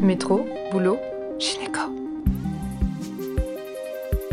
Métro, 0.00 0.46
boulot, 0.70 0.98
gynéco. 1.38 1.80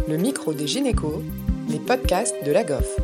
Le 0.10 0.18
micro 0.18 0.54
des 0.54 0.68
gynécos, 0.68 1.22
les 1.70 1.80
podcasts 1.80 2.36
de 2.46 2.52
la 2.52 2.64
GOF. 2.64 3.00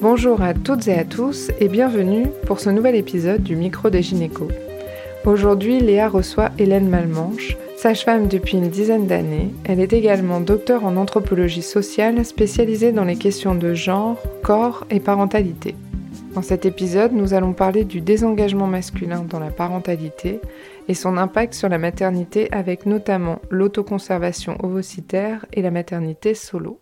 Bonjour 0.00 0.40
à 0.40 0.54
toutes 0.54 0.88
et 0.88 0.94
à 0.94 1.04
tous 1.04 1.50
et 1.60 1.68
bienvenue 1.68 2.28
pour 2.46 2.60
ce 2.60 2.70
nouvel 2.70 2.94
épisode 2.94 3.42
du 3.42 3.56
micro 3.56 3.90
des 3.90 4.02
gynécos. 4.02 4.48
Aujourd'hui, 5.26 5.80
Léa 5.80 6.08
reçoit 6.08 6.50
Hélène 6.58 6.88
Malmanche, 6.88 7.58
sage-femme 7.76 8.28
depuis 8.28 8.56
une 8.56 8.70
dizaine 8.70 9.06
d'années. 9.06 9.50
Elle 9.64 9.80
est 9.80 9.92
également 9.92 10.40
docteur 10.40 10.86
en 10.86 10.96
anthropologie 10.96 11.62
sociale 11.62 12.24
spécialisée 12.24 12.92
dans 12.92 13.04
les 13.04 13.16
questions 13.16 13.54
de 13.54 13.74
genre, 13.74 14.16
corps 14.42 14.86
et 14.90 15.00
parentalité. 15.00 15.74
Dans 16.34 16.42
cet 16.42 16.66
épisode, 16.66 17.12
nous 17.12 17.34
allons 17.34 17.52
parler 17.52 17.84
du 17.84 18.00
désengagement 18.00 18.66
masculin 18.66 19.24
dans 19.28 19.40
la 19.40 19.50
parentalité 19.50 20.40
et 20.88 20.94
son 20.94 21.16
impact 21.18 21.54
sur 21.54 21.68
la 21.68 21.78
maternité 21.78 22.48
avec 22.50 22.86
notamment 22.86 23.38
l'autoconservation 23.50 24.56
ovocytaire 24.62 25.44
et 25.52 25.62
la 25.62 25.70
maternité 25.70 26.34
solo. 26.34 26.80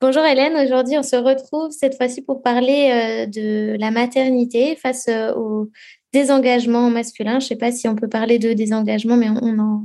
Bonjour 0.00 0.24
Hélène, 0.24 0.54
aujourd'hui 0.56 0.98
on 0.98 1.02
se 1.02 1.16
retrouve 1.16 1.70
cette 1.70 1.96
fois-ci 1.96 2.20
pour 2.20 2.42
parler 2.42 2.90
euh, 2.90 3.26
de 3.26 3.76
la 3.78 3.90
maternité 3.90 4.76
face 4.76 5.06
euh, 5.08 5.32
au 5.34 5.70
désengagement 6.12 6.90
masculin. 6.90 7.38
Je 7.38 7.46
ne 7.46 7.48
sais 7.48 7.56
pas 7.56 7.72
si 7.72 7.88
on 7.88 7.94
peut 7.94 8.08
parler 8.08 8.38
de 8.38 8.52
désengagement, 8.52 9.16
mais 9.16 9.30
on 9.30 9.58
en, 9.58 9.84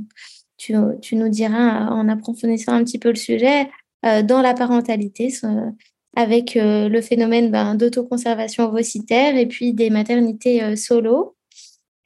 tu, 0.58 0.74
nous 0.74 1.28
diras 1.28 1.86
en 1.86 2.08
approfondissant 2.08 2.72
un 2.72 2.84
petit 2.84 2.98
peu 2.98 3.08
le 3.08 3.14
sujet 3.14 3.70
euh, 4.04 4.22
dans 4.22 4.42
la 4.42 4.52
parentalité 4.52 5.32
avec 6.16 6.54
le 6.56 7.00
phénomène 7.00 7.52
ben, 7.52 7.76
d'autoconservation 7.76 8.64
ovocytaire 8.64 9.36
et 9.36 9.46
puis 9.46 9.72
des 9.72 9.90
maternités 9.90 10.74
solo. 10.76 11.36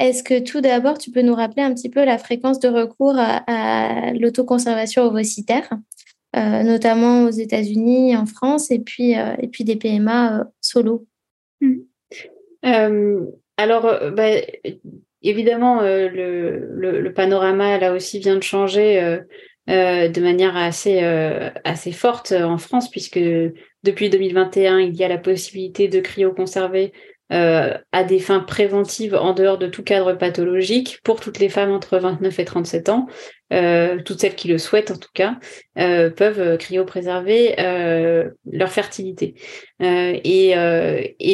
Est-ce 0.00 0.24
que 0.24 0.40
tout 0.40 0.60
d'abord, 0.60 0.98
tu 0.98 1.10
peux 1.10 1.22
nous 1.22 1.34
rappeler 1.34 1.62
un 1.62 1.72
petit 1.72 1.88
peu 1.88 2.04
la 2.04 2.18
fréquence 2.18 2.58
de 2.58 2.68
recours 2.68 3.14
à, 3.16 4.12
l'autoconservation 4.12 5.04
ovocytaire, 5.04 5.68
euh, 6.36 6.62
notamment 6.62 7.24
aux 7.24 7.30
États-Unis, 7.30 8.16
en 8.16 8.26
France, 8.26 8.70
et 8.70 8.80
puis, 8.80 9.16
euh, 9.16 9.34
des 9.60 9.76
PMA 9.76 10.40
euh, 10.40 10.44
solo? 10.60 11.06
Mmh. 11.60 13.26
Alors, 13.56 13.82
bah, 14.12 14.30
évidemment, 15.22 15.82
le, 15.82 16.98
le, 16.98 17.12
panorama, 17.12 17.78
là 17.78 17.92
aussi, 17.92 18.18
vient 18.18 18.36
de 18.36 18.42
changer 18.42 19.20
de 19.68 20.20
manière 20.20 20.56
assez, 20.56 21.00
assez 21.64 21.92
forte 21.92 22.32
en 22.32 22.58
France, 22.58 22.90
puisque 22.90 23.20
depuis 23.84 24.08
2021, 24.08 24.80
il 24.80 24.94
y 24.94 25.04
a 25.04 25.08
la 25.08 25.18
possibilité 25.18 25.88
de 25.88 26.00
cryoconserver 26.00 26.92
euh, 27.32 27.72
à 27.90 28.04
des 28.04 28.18
fins 28.18 28.40
préventives 28.40 29.14
en 29.14 29.32
dehors 29.32 29.56
de 29.56 29.66
tout 29.66 29.82
cadre 29.82 30.12
pathologique 30.12 31.00
pour 31.04 31.20
toutes 31.20 31.38
les 31.38 31.48
femmes 31.48 31.72
entre 31.72 31.96
29 31.96 32.38
et 32.38 32.44
37 32.44 32.90
ans, 32.90 33.06
euh, 33.50 33.98
toutes 34.04 34.20
celles 34.20 34.34
qui 34.34 34.46
le 34.46 34.58
souhaitent 34.58 34.90
en 34.90 34.98
tout 34.98 35.08
cas, 35.14 35.38
euh, 35.78 36.10
peuvent 36.10 36.58
cryopréserver 36.58 37.54
leur 38.52 38.68
fertilité. 38.68 39.36
Et, 39.80 40.54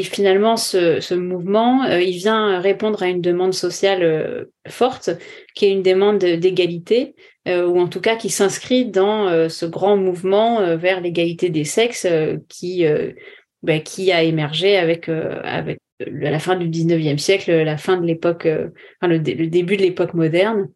finalement, 0.05 0.57
ce 0.57 1.15
mouvement, 1.15 1.85
il 1.87 2.17
vient 2.19 2.61
répondre 2.61 3.03
à 3.03 3.09
une 3.09 3.21
demande 3.21 3.53
sociale 3.53 4.47
forte, 4.69 5.11
qui 5.57 5.67
est 5.67 5.73
une 5.73 5.83
demande 5.83 6.19
d'égalité, 6.19 7.17
ou 7.49 7.81
en 7.81 7.89
tout 7.89 8.01
cas 8.01 8.15
qui 8.15 8.31
s'inscrit 8.31 8.87
dans 8.87 9.49
ce 9.49 9.67
grand 9.67 9.97
mouvement 9.97 10.77
vers 10.77 11.01
l'égalité 11.01 11.51
des 11.51 11.65
sexes 11.65 12.07
qui 12.49 12.87
bah, 13.63 13.79
qui 13.81 14.11
a 14.11 14.23
émergé 14.23 14.77
avec, 14.77 15.09
euh, 15.09 15.75
la 16.07 16.39
fin 16.39 16.57
du 16.57 16.69
19e 16.69 17.19
siècle, 17.19 17.53
la 17.53 17.77
fin 17.77 17.99
de 17.99 18.07
l'époque, 18.07 18.47
euh, 18.47 18.69
enfin, 19.01 19.13
le, 19.13 19.19
début 19.19 19.77
de 19.77 19.83
l'époque 19.83 20.15
moderne. 20.15 20.69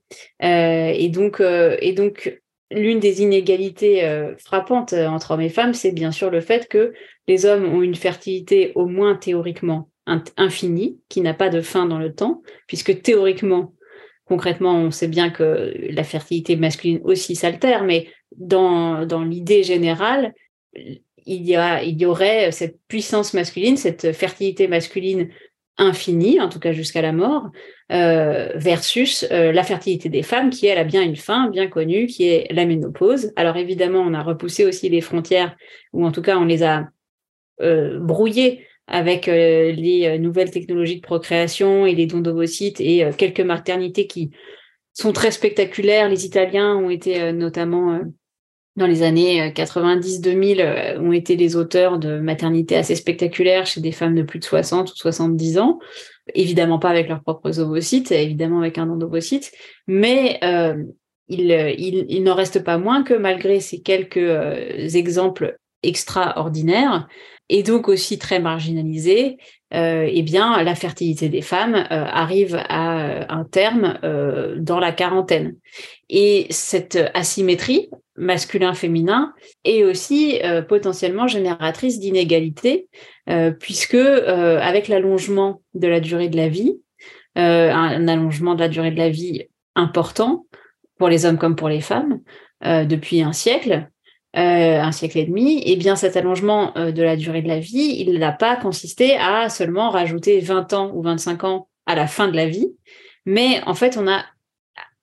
Euh, 0.43 0.93
et 0.95 1.09
donc, 1.09 1.41
et 1.41 1.93
donc 1.93 2.41
l'une 2.71 3.01
des 3.01 3.23
inégalités 3.23 4.03
frappantes 4.39 4.93
entre 4.93 5.31
hommes 5.33 5.41
et 5.41 5.49
femmes, 5.49 5.75
c'est 5.75 5.93
bien 5.93 6.11
sûr 6.11 6.31
le 6.31 6.41
fait 6.41 6.69
que 6.69 6.93
les 7.29 7.47
hommes 7.47 7.73
ont 7.73 7.83
une 7.83 7.95
fertilité 7.95 8.73
au 8.75 8.87
moins 8.87 9.15
théoriquement 9.15 9.89
infinie, 10.37 10.99
qui 11.09 11.21
n'a 11.21 11.35
pas 11.35 11.49
de 11.49 11.61
fin 11.61 11.87
dans 11.87 11.99
le 11.99 12.13
temps, 12.13 12.43
puisque 12.67 13.01
théoriquement, 13.01 13.73
concrètement, 14.25 14.75
on 14.75 14.91
sait 14.91 15.09
bien 15.09 15.31
que 15.31 15.73
la 15.91 16.05
fertilité 16.05 16.57
masculine 16.57 17.01
aussi 17.05 17.37
s'altère, 17.37 17.85
mais 17.85 18.09
dans, 18.37 19.07
dans 19.07 19.23
l'idée 19.23 19.63
générale, 19.63 20.35
il 21.27 21.43
y, 21.43 21.57
a, 21.57 21.83
il 21.83 22.01
y 22.01 22.07
aurait 22.07 22.53
cette 22.53 22.79
puissance 22.89 23.35
masculine, 23.35 23.77
cette 23.77 24.13
fertilité 24.13 24.69
masculine 24.69 25.29
infinie, 25.77 26.41
en 26.41 26.49
tout 26.49 26.61
cas 26.61 26.73
jusqu'à 26.73 27.03
la 27.03 27.13
mort, 27.13 27.51
euh, 27.91 28.51
versus 28.55 29.27
euh, 29.31 29.53
la 29.53 29.65
fertilité 29.65 30.09
des 30.09 30.23
femmes, 30.23 30.51
qui 30.51 30.67
elle 30.67 30.79
a 30.79 30.85
bien 30.85 31.03
une 31.03 31.17
fin, 31.17 31.49
bien 31.51 31.67
connue, 31.67 32.07
qui 32.07 32.29
est 32.29 32.53
la 32.53 32.65
ménopause. 32.65 33.33
Alors 33.37 33.57
évidemment, 33.57 34.01
on 34.01 34.15
a 34.15 34.23
repoussé 34.23 34.65
aussi 34.65 34.89
les 34.89 35.01
frontières, 35.01 35.57
ou 35.93 36.07
en 36.07 36.13
tout 36.13 36.23
cas 36.23 36.39
on 36.39 36.45
les 36.45 36.63
a 36.63 36.89
euh, 37.61 37.99
brouillées 37.99 38.67
avec 38.87 39.25
les 39.27 40.19
nouvelles 40.19 40.51
technologies 40.51 40.97
de 40.97 41.07
procréation 41.07 41.87
et 41.87 41.95
les 41.95 42.05
dons 42.05 42.21
d'ovocytes 42.21 42.83
et 42.83 43.09
quelques 43.17 43.41
maternités 43.41 44.07
qui 44.07 44.31
sont 44.93 45.15
très 45.15 45.31
spectaculaires. 45.31 46.11
Les 46.11 46.27
Italiens 46.27 46.77
ont 46.77 46.91
été 46.91 47.33
notamment 47.33 47.99
dans 48.77 48.87
les 48.87 49.03
années 49.03 49.51
90-2000 49.51 50.61
euh, 50.61 50.65
euh, 50.65 51.01
ont 51.01 51.13
été 51.13 51.37
les 51.37 51.57
auteurs 51.57 51.99
de 51.99 52.19
maternités 52.19 52.77
assez 52.77 52.97
spectaculaires 52.97 53.67
chez 53.67 53.81
des 53.81 53.93
femmes 53.93 54.15
de 54.15 54.23
plus 54.23 54.41
de 54.41 54.45
60 54.45 54.93
ou 54.93 54.97
70 54.97 55.59
ans. 55.59 55.79
Évidemment 56.35 56.79
pas 56.79 56.91
avec 56.91 57.09
leurs 57.09 57.23
propres 57.23 57.61
ovocytes, 57.61 58.11
évidemment 58.11 58.61
avec 58.61 58.79
un 58.79 58.87
don 58.87 58.97
d'ovocytes, 58.97 59.53
mais 59.87 60.39
euh, 60.43 60.83
il, 61.29 62.23
n'en 62.25 62.35
reste 62.35 62.65
pas 62.65 62.79
moins 62.79 63.03
que 63.03 63.15
malgré 63.15 63.61
ces 63.61 63.81
quelques 63.81 64.95
exemples 64.95 65.59
extraordinaires, 65.83 67.09
et 67.49 67.63
donc 67.63 67.89
aussi 67.89 68.19
très 68.19 68.41
marginalisés, 68.41 69.37
euh, 69.75 70.09
eh 70.09 70.23
bien, 70.23 70.63
la 70.63 70.75
fertilité 70.75 71.29
des 71.29 71.43
femmes 71.43 71.75
euh, 71.75 71.85
arrive 71.91 72.63
à 72.69 73.33
un 73.35 73.45
terme 73.45 73.99
euh, 74.05 74.57
dans 74.59 74.79
la 74.79 74.93
quarantaine. 74.93 75.57
Et 76.09 76.47
cette 76.51 76.99
asymétrie 77.15 77.91
masculin-féminin 78.17 79.35
est 79.65 79.83
aussi 79.83 80.39
potentiellement 80.69 81.27
génératrice 81.27 81.99
d'inégalités, 81.99 82.87
puisque 83.59 83.97
avec 83.97 84.87
l'allongement 84.87 85.63
de 85.75 85.89
la 85.89 85.99
durée 85.99 86.29
de 86.29 86.37
la 86.37 86.49
vie, 86.49 86.79
un 87.35 88.07
allongement 88.07 88.55
de 88.55 88.61
la 88.61 88.69
durée 88.69 88.93
de 88.93 88.99
la 88.99 89.09
vie 89.09 89.49
important 89.75 90.47
pour 90.97 91.09
les 91.09 91.27
hommes 91.27 91.39
comme 91.39 91.57
pour 91.57 91.69
les 91.69 91.81
femmes 91.81 92.21
depuis 92.63 93.23
un 93.23 93.33
siècle, 93.33 93.89
euh, 94.37 94.81
un 94.81 94.91
siècle 94.91 95.19
et 95.19 95.25
demi, 95.25 95.59
et 95.59 95.73
eh 95.73 95.77
bien 95.77 95.95
cet 95.95 96.17
allongement 96.17 96.77
euh, 96.77 96.91
de 96.91 97.03
la 97.03 97.17
durée 97.17 97.41
de 97.41 97.49
la 97.49 97.61
vie, 97.61 97.97
il 97.99 98.19
n'a 98.19 98.33
pas 98.33 98.57
consisté 98.57 99.17
à 99.17 99.49
seulement 99.49 99.91
rajouter 99.91 100.41
20 100.41 100.73
ans 100.73 100.91
ou 100.93 101.03
25 101.03 101.45
ans 101.45 101.69
à 101.87 101.95
la 101.95 102.09
fin 102.09 102.27
de 102.27 102.35
la 102.35 102.49
vie, 102.49 102.75
mais 103.27 103.61
en 103.67 103.75
fait 103.75 103.97
on 103.97 104.09
a 104.09 104.25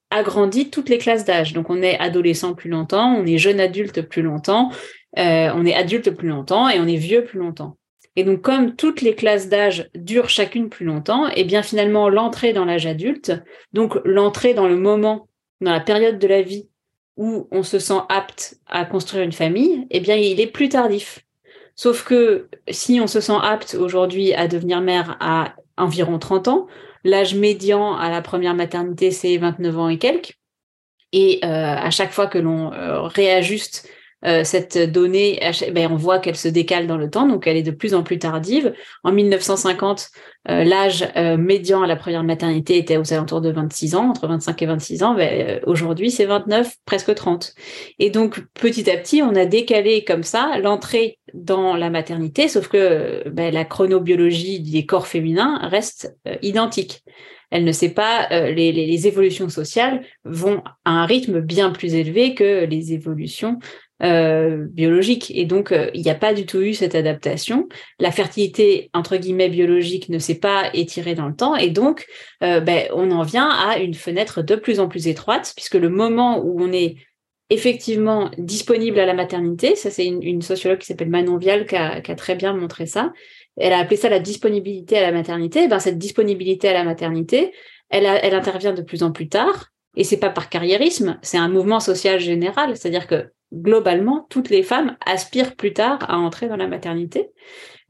agrandi 0.10 0.70
toutes 0.70 0.90
les 0.90 0.98
classes 0.98 1.24
d'âge. 1.26 1.54
Donc 1.54 1.70
on 1.70 1.82
est 1.82 1.98
adolescent 1.98 2.54
plus 2.54 2.70
longtemps, 2.70 3.16
on 3.16 3.26
est 3.26 3.38
jeune 3.38 3.60
adulte 3.60 4.02
plus 4.02 4.22
longtemps, 4.22 4.70
euh, 5.18 5.50
on 5.56 5.66
est 5.66 5.74
adulte 5.74 6.12
plus 6.12 6.28
longtemps 6.28 6.68
et 6.68 6.80
on 6.80 6.88
est 6.88 6.98
vieux 6.98 7.24
plus 7.24 7.40
longtemps. 7.40 7.78
Et 8.18 8.26
donc 8.26 8.42
comme 8.42 8.76
toutes 8.76 9.02
les 9.02 9.16
classes 9.16 9.48
d'âge 9.48 9.90
durent 9.96 10.30
chacune 10.30 10.68
plus 10.68 10.86
longtemps, 10.86 11.30
et 11.30 11.36
eh 11.38 11.44
bien 11.46 11.64
finalement 11.64 12.10
l'entrée 12.10 12.52
dans 12.52 12.66
l'âge 12.66 12.86
adulte, 12.86 13.32
donc 13.72 13.98
l'entrée 14.04 14.54
dans 14.54 14.68
le 14.68 14.76
moment, 14.76 15.30
dans 15.62 15.72
la 15.72 15.80
période 15.80 16.20
de 16.20 16.28
la 16.28 16.42
vie 16.42 16.68
où 17.22 17.48
on 17.52 17.62
se 17.62 17.78
sent 17.78 18.00
apte 18.10 18.56
à 18.66 18.84
construire 18.84 19.24
une 19.24 19.32
famille, 19.32 19.86
eh 19.92 20.00
bien, 20.00 20.16
il 20.16 20.42
est 20.42 20.48
plus 20.48 20.70
tardif. 20.70 21.20
Sauf 21.76 22.04
que 22.04 22.50
si 22.68 23.00
on 23.00 23.06
se 23.06 23.22
sent 23.22 23.38
apte 23.44 23.76
aujourd'hui 23.80 24.34
à 24.34 24.48
devenir 24.48 24.82
mère 24.82 25.18
à 25.20 25.54
environ 25.78 26.18
30 26.18 26.48
ans, 26.48 26.68
l'âge 27.04 27.36
médian 27.36 27.96
à 27.96 28.10
la 28.10 28.24
première 28.24 28.56
maternité, 28.56 29.12
c'est 29.12 29.38
29 29.38 29.78
ans 29.78 29.90
et 29.90 30.00
quelques. 30.00 30.34
Et 31.12 31.40
euh, 31.44 31.48
à 31.48 31.92
chaque 31.92 32.12
fois 32.12 32.26
que 32.26 32.40
l'on 32.40 32.74
euh, 32.74 33.04
réajuste 33.04 33.88
euh, 34.26 34.44
cette 34.44 34.80
donnée, 34.92 35.40
ben, 35.74 35.92
on 35.92 35.98
voit 35.98 36.18
qu'elle 36.18 36.36
se 36.36 36.48
décale 36.48 36.88
dans 36.88 36.98
le 36.98 37.12
temps, 37.12 37.28
donc 37.28 37.46
elle 37.46 37.58
est 37.58 37.64
de 37.64 37.70
plus 37.70 37.94
en 37.94 38.02
plus 38.02 38.18
tardive. 38.18 38.74
En 39.04 39.12
1950, 39.12 40.10
euh, 40.50 40.64
l'âge 40.64 41.08
euh, 41.18 41.38
médian 41.38 41.84
à 41.84 41.88
la 41.88 41.96
première 41.96 42.24
maternité 42.24 42.78
était 42.78 42.98
aux 42.98 43.14
alentours 43.14 43.42
de 43.42 43.52
26 43.52 43.96
ans, 43.96 44.10
entre 44.10 44.28
25 44.28 44.62
et 44.62 44.66
26 44.66 45.04
ans. 45.04 45.14
Ben, 45.14 45.60
aujourd'hui, 45.66 46.10
c'est 46.10 46.26
29, 46.26 46.78
presque 46.86 47.14
30. 47.14 47.54
Et 48.00 48.10
donc, 48.10 48.44
petit 48.56 48.90
à 48.90 48.98
petit, 48.98 49.22
on 49.22 49.36
a 49.36 49.46
décalé 49.46 50.04
comme 50.04 50.24
ça 50.24 50.58
l'entrée 50.60 51.20
dans 51.34 51.76
la 51.76 51.90
maternité, 51.90 52.48
sauf 52.48 52.68
que 52.68 53.28
ben, 53.30 53.54
la 53.54 53.66
chronobiologie 53.66 54.60
des 54.62 54.86
corps 54.86 55.08
féminins 55.08 55.60
reste 55.68 56.16
identique 56.42 57.04
elle 57.54 57.66
ne 57.66 57.74
sait 57.74 57.90
pas, 57.90 58.30
les, 58.30 58.72
les, 58.72 59.08
évolutions 59.08 59.50
sociales 59.50 60.06
vont 60.24 60.64
à 60.86 60.92
un 60.92 61.06
rythme 61.06 61.42
bien 61.42 61.72
plus 61.72 61.96
élevé 61.96 62.34
que 62.34 62.64
les 62.64 62.94
évolutions 62.94 63.60
euh, 64.04 64.66
biologique. 64.70 65.32
Et 65.36 65.46
donc, 65.46 65.72
euh, 65.72 65.90
il 65.94 66.02
n'y 66.02 66.10
a 66.10 66.16
pas 66.16 66.34
du 66.34 66.46
tout 66.46 66.62
eu 66.62 66.74
cette 66.74 66.96
adaptation. 66.96 67.68
La 68.00 68.12
fertilité, 68.12 68.90
entre 68.94 69.18
guillemets, 69.18 69.50
biologique 69.50 70.10
ne 70.10 70.20
s'est 70.20 70.40
pas 70.40 70.70
étirée 70.74 71.16
dans 71.16 71.28
le 71.28 71.36
temps. 71.36 71.56
Et 71.56 71.70
donc, 71.70 72.06
ben, 72.42 72.88
on 72.94 73.12
en 73.12 73.24
vient 73.24 73.50
à 73.50 73.78
une 73.78 73.94
fenêtre 73.94 74.42
de 74.42 74.56
plus 74.56 74.80
en 74.80 74.88
plus 74.88 75.08
étroite, 75.08 75.54
puisque 75.56 75.76
le 75.76 75.90
moment 75.90 76.40
où 76.44 76.62
on 76.62 76.72
est 76.72 76.96
effectivement 77.52 78.32
disponible 78.38 78.98
à 79.00 79.06
la 79.06 79.14
maternité, 79.14 79.76
ça 79.76 79.92
c'est 79.92 80.06
une, 80.06 80.42
sociologue 80.42 80.80
qui 80.80 80.86
s'appelle 80.88 81.10
Manon 81.10 81.38
Vial 81.38 81.68
qui 81.68 81.76
a, 81.76 82.02
très 82.16 82.36
bien 82.36 82.54
montré 82.54 82.86
ça, 82.86 83.12
elle 83.58 83.74
a 83.74 83.80
appelé 83.80 83.98
ça 83.98 84.08
la 84.08 84.20
disponibilité 84.20 84.98
à 84.98 85.02
la 85.02 85.12
maternité. 85.12 85.68
ben, 85.68 85.80
cette 85.80 85.98
disponibilité 85.98 86.70
à 86.70 86.74
la 86.74 86.86
maternité, 86.86 87.52
elle, 87.90 88.06
elle 88.06 88.34
intervient 88.34 88.74
de 88.74 88.82
plus 88.82 89.04
en 89.04 89.12
plus 89.12 89.28
tard. 89.28 89.68
Et 89.98 90.06
c'est 90.06 90.18
pas 90.18 90.30
par 90.30 90.48
carriérisme, 90.48 91.20
c'est 91.22 91.38
un 91.38 91.50
mouvement 91.50 91.82
social 91.82 92.22
général. 92.22 92.78
C'est-à-dire 92.78 93.06
que 93.06 93.30
globalement, 93.54 94.26
toutes 94.30 94.50
les 94.50 94.64
femmes 94.64 94.98
aspirent 95.06 95.56
plus 95.56 95.74
tard 95.74 96.00
à 96.10 96.18
entrer 96.18 96.48
dans 96.48 96.58
la 96.58 96.68
maternité. 96.68 97.30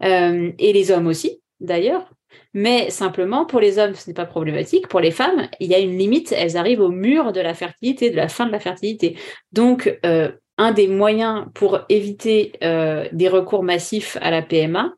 Euh, 0.04 0.52
et 0.58 0.74
les 0.74 0.92
hommes 0.92 1.08
aussi, 1.08 1.42
d'ailleurs. 1.60 2.10
Mais 2.54 2.90
simplement, 2.90 3.46
pour 3.46 3.60
les 3.60 3.78
hommes, 3.78 3.94
ce 3.94 4.10
n'est 4.10 4.14
pas 4.14 4.26
problématique. 4.26 4.88
Pour 4.88 5.00
les 5.00 5.12
femmes, 5.12 5.48
il 5.60 5.70
y 5.70 5.76
a 5.76 5.80
une 5.80 5.98
limite. 5.98 6.32
Elles 6.32 6.58
arrivent 6.58 6.82
au 6.82 6.90
mur 6.90 7.32
de 7.34 7.42
la 7.42 7.54
fertilité, 7.54 8.10
de 8.10 8.16
la 8.16 8.30
fin 8.30 8.46
de 8.46 8.52
la 8.52 8.60
fertilité. 8.60 9.18
Donc, 9.52 10.00
euh, 10.06 10.32
un 10.58 10.72
des 10.72 10.88
moyens 10.88 11.46
pour 11.54 11.82
éviter 11.90 12.54
euh, 12.64 13.08
des 13.12 13.28
recours 13.28 13.64
massifs 13.64 14.18
à 14.22 14.32
la 14.32 14.42
PMA, 14.42 14.94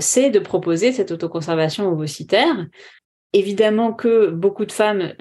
c'est 0.00 0.30
de 0.30 0.38
proposer 0.38 0.92
cette 0.92 1.10
autoconservation 1.10 1.88
ovocytaire. 1.88 2.66
Évidemment 3.34 3.92
que 3.92 4.30
beaucoup 4.30 4.64
de 4.64 4.72
femmes, 4.72 5.12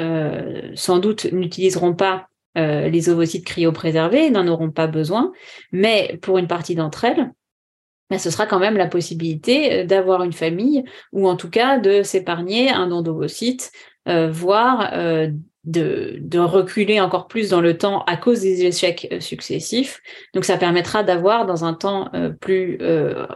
sans 0.76 1.00
doute, 1.00 1.26
n'utiliseront 1.34 1.94
pas 1.94 2.27
euh, 2.58 2.90
les 2.90 3.10
ovocytes 3.10 3.46
cryopréservés, 3.46 4.30
n'en 4.30 4.48
auront 4.48 4.72
pas 4.72 4.88
besoin, 4.88 5.32
mais 5.72 6.18
pour 6.22 6.38
une 6.38 6.48
partie 6.48 6.76
d'entre 6.76 7.06
elles, 7.06 7.32
ben, 8.10 8.20
ce 8.20 8.30
sera 8.30 8.46
quand 8.46 8.60
même 8.60 8.78
la 8.78 8.88
possibilité 8.88 9.84
d'avoir 9.84 10.24
une 10.24 10.34
famille 10.34 10.84
ou 11.12 11.28
en 11.28 11.36
tout 11.36 11.50
cas 11.50 11.78
de 11.78 12.04
s'épargner 12.04 12.70
un 12.70 12.88
don 12.88 13.02
d'ovocytes, 13.02 13.72
voire 14.30 14.90
de, 15.66 16.18
de, 16.22 16.40
reculer 16.40 17.02
encore 17.02 17.28
plus 17.28 17.50
dans 17.50 17.60
le 17.60 17.78
temps 17.78 18.06
à 18.06 18.16
cause 18.16 18.40
des 18.40 18.64
échecs 18.64 19.14
successifs. 19.20 20.00
Donc 20.34 20.46
ça 20.46 20.56
permettra 20.56 21.04
d'avoir 21.04 21.46
dans 21.46 21.66
un 21.66 21.74
temps 21.74 22.10
plus 22.40 22.80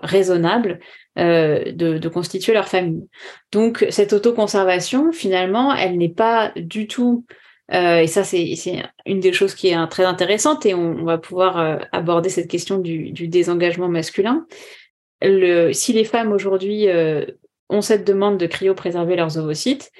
raisonnable 0.01 0.79
euh, 1.19 1.73
de, 1.73 2.07
constituer 2.07 2.53
leur 2.53 2.69
famille. 2.69 3.05
Donc 3.51 3.85
cette 3.89 4.13
autoconservation, 4.13 5.11
finalement, 5.11 5.75
elle 5.75 5.97
n'est 5.97 6.07
pas 6.07 6.53
du 6.55 6.87
tout, 6.87 7.25
euh, 7.73 7.99
et 7.99 8.07
ça 8.07 8.23
c'est 8.23 8.55
une 9.05 9.19
des 9.19 9.33
choses 9.33 9.55
qui 9.55 9.69
est 9.69 9.87
très 9.87 10.05
intéressante, 10.05 10.65
et 10.65 10.73
on, 10.73 11.03
va 11.03 11.17
pouvoir 11.17 11.57
euh, 11.59 11.77
aborder 11.91 12.29
cette 12.29 12.49
question 12.49 12.77
du, 12.77 13.11
désengagement 13.11 13.89
masculin. 13.89 14.45
Si 15.21 15.93
les 15.93 16.03
femmes 16.03 16.31
aujourd'hui 16.31 16.87
ont 17.69 17.81
cette 17.81 18.05
demande 18.05 18.37
de 18.37 18.47
cryo-préserver 18.47 19.15
leurs 19.15 19.37
ovocytes, 19.37 19.91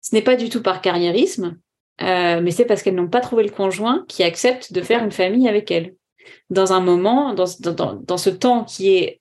ce 0.00 0.14
n'est 0.14 0.22
pas 0.22 0.34
du 0.34 0.48
tout 0.48 0.62
par 0.62 0.80
carriérisme, 0.80 1.58
mais 2.00 2.50
c'est 2.50 2.64
parce 2.64 2.82
qu'elles 2.82 2.94
n'ont 2.94 3.08
pas 3.08 3.20
trouvé 3.20 3.42
le 3.44 3.50
conjoint 3.50 4.06
qui 4.08 4.22
accepte 4.22 4.72
de 4.72 4.80
faire 4.80 5.04
une 5.04 5.12
famille 5.12 5.46
avec 5.46 5.70
elles 5.70 5.94
dans 6.50 6.72
un 6.72 6.80
moment, 6.80 7.34
dans, 7.34 7.44
dans, 7.60 7.94
dans, 7.94 8.16
ce 8.16 8.30
temps 8.30 8.64
qui 8.64 8.94
est 8.94 9.20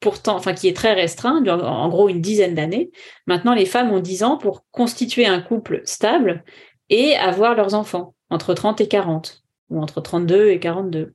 pourtant, 0.00 0.36
enfin 0.36 0.54
qui 0.54 0.68
est 0.68 0.76
très 0.76 0.92
restreint, 0.92 1.44
en 1.46 1.88
gros 1.88 2.08
une 2.08 2.20
dizaine 2.20 2.54
d'années. 2.54 2.90
Maintenant, 3.26 3.54
les 3.54 3.66
femmes 3.66 3.92
ont 3.92 4.00
10 4.00 4.22
ans 4.24 4.36
pour 4.36 4.64
constituer 4.70 5.26
un 5.26 5.40
couple 5.40 5.82
stable 5.84 6.44
et 6.92 7.16
avoir 7.16 7.56
leurs 7.56 7.74
enfants 7.74 8.14
entre 8.28 8.52
30 8.52 8.82
et 8.82 8.86
40 8.86 9.42
ou 9.70 9.80
entre 9.80 10.02
32 10.02 10.50
et 10.50 10.60
42. 10.60 11.14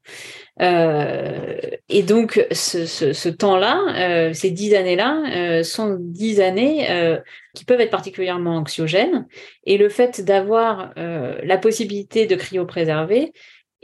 Euh, 0.61 1.57
et 1.87 2.01
donc, 2.01 2.43
ce, 2.51 3.29
temps-là, 3.29 3.83
euh, 3.95 4.33
ces 4.33 4.49
dix 4.49 4.73
années-là, 4.73 5.21
euh, 5.35 5.63
sont 5.63 5.97
dix 5.99 6.41
années 6.41 6.89
euh, 6.89 7.19
qui 7.53 7.63
peuvent 7.65 7.79
être 7.79 7.91
particulièrement 7.91 8.57
anxiogènes. 8.57 9.27
Et 9.65 9.77
le 9.77 9.89
fait 9.89 10.25
d'avoir 10.25 10.93
la 10.95 11.57
possibilité 11.59 12.25
de 12.25 12.35
cryopréserver, 12.35 13.31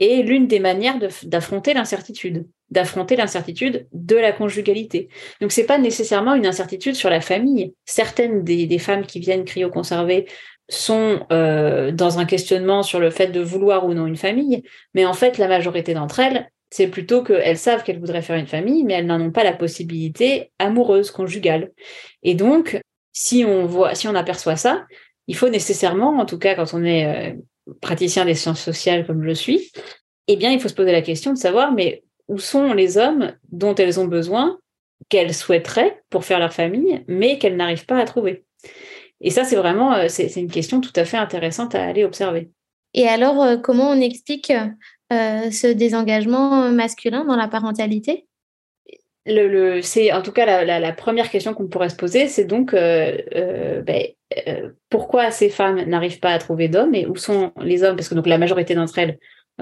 est 0.00 0.22
l'une 0.22 0.46
des 0.46 0.58
manières 0.58 0.98
d'affronter 1.22 1.72
l'incertitude, 1.72 2.46
d'affronter 2.70 3.16
l'incertitude 3.16 3.86
de 3.92 4.16
la 4.16 4.32
conjugalité. 4.32 5.08
Donc 5.40 5.52
c'est 5.52 5.66
pas 5.66 5.78
nécessairement 5.78 6.34
une 6.34 6.46
incertitude 6.46 6.96
sur 6.96 7.10
la 7.10 7.20
famille. 7.20 7.74
Certaines 7.84 8.42
des, 8.42 8.78
femmes 8.78 9.06
qui 9.06 9.20
viennent 9.20 9.44
cryoconserver 9.44 10.26
sont 10.68 11.26
euh, 11.30 11.92
dans 11.92 12.18
un 12.18 12.24
questionnement 12.24 12.82
sur 12.82 13.00
le 13.00 13.10
fait 13.10 13.28
de 13.28 13.40
vouloir 13.40 13.86
ou 13.86 13.94
non 13.94 14.06
une 14.06 14.16
famille, 14.16 14.62
mais 14.94 15.04
en 15.04 15.12
fait 15.12 15.38
la 15.38 15.48
majorité 15.48 15.94
d'entre 15.94 16.20
elles, 16.20 16.50
c'est 16.70 16.88
plutôt 16.88 17.22
qu'elles 17.22 17.58
savent 17.58 17.84
qu'elles 17.84 18.00
voudraient 18.00 18.22
faire 18.22 18.36
une 18.36 18.46
famille, 18.46 18.82
mais 18.82 18.94
elles 18.94 19.06
n'en 19.06 19.20
ont 19.20 19.30
pas 19.30 19.44
la 19.44 19.52
possibilité 19.52 20.50
amoureuse, 20.58 21.10
conjugale. 21.10 21.70
Et 22.22 22.34
donc, 22.34 22.80
si 23.12 23.44
on 23.46 23.66
voit, 23.66 23.94
si 23.94 24.08
on 24.08 24.14
aperçoit 24.14 24.56
ça, 24.56 24.84
il 25.28 25.36
faut 25.36 25.48
nécessairement, 25.48 26.18
en 26.18 26.26
tout 26.26 26.38
cas 26.38 26.54
quand 26.54 26.74
on 26.74 26.82
est 26.82 27.06
euh, 27.06 27.36
praticien 27.80 28.24
des 28.24 28.34
sciences 28.34 28.60
sociales 28.60 29.06
comme 29.06 29.22
je 29.24 29.34
suis, 29.34 29.70
eh 30.26 30.36
bien, 30.36 30.50
il 30.50 30.60
faut 30.60 30.68
se 30.68 30.74
poser 30.74 30.92
la 30.92 31.02
question 31.02 31.32
de 31.32 31.38
savoir, 31.38 31.72
mais 31.72 32.02
où 32.28 32.38
sont 32.38 32.72
les 32.72 32.96
hommes 32.98 33.32
dont 33.52 33.74
elles 33.74 34.00
ont 34.00 34.06
besoin, 34.06 34.58
qu'elles 35.08 35.34
souhaiteraient 35.34 36.02
pour 36.10 36.24
faire 36.24 36.38
leur 36.38 36.52
famille, 36.52 37.04
mais 37.06 37.38
qu'elles 37.38 37.56
n'arrivent 37.56 37.86
pas 37.86 37.98
à 37.98 38.04
trouver? 38.04 38.44
Et 39.20 39.30
ça, 39.30 39.44
c'est 39.44 39.56
vraiment, 39.56 39.94
euh, 39.94 40.06
c'est 40.08 40.34
une 40.36 40.50
question 40.50 40.80
tout 40.80 40.92
à 40.96 41.04
fait 41.04 41.16
intéressante 41.16 41.74
à 41.74 41.84
aller 41.84 42.04
observer. 42.04 42.50
Et 42.92 43.08
alors, 43.08 43.42
euh, 43.42 43.56
comment 43.56 43.90
on 43.90 44.00
explique 44.00 44.52
euh, 45.12 45.50
ce 45.50 45.72
désengagement 45.72 46.70
masculin 46.70 47.24
dans 47.24 47.36
la 47.36 47.48
parentalité? 47.48 48.26
Le, 49.26 49.80
c'est 49.80 50.12
en 50.12 50.20
tout 50.20 50.32
cas 50.32 50.64
la, 50.64 50.92
première 50.92 51.30
question 51.30 51.54
qu'on 51.54 51.66
pourrait 51.66 51.88
se 51.88 51.96
poser, 51.96 52.28
c'est 52.28 52.44
donc 52.44 52.72
ben, 52.74 53.86
euh, 54.48 54.70
pourquoi 54.90 55.30
ces 55.30 55.48
femmes 55.48 55.82
n'arrivent 55.82 56.20
pas 56.20 56.30
à 56.30 56.38
trouver 56.38 56.68
d'hommes 56.68 56.94
et 56.94 57.06
où 57.06 57.16
sont 57.16 57.52
les 57.60 57.82
hommes? 57.82 57.96
Parce 57.96 58.08
que 58.08 58.14
donc 58.14 58.26
la 58.26 58.38
majorité 58.38 58.74
d'entre 58.74 58.98
elles 58.98 59.18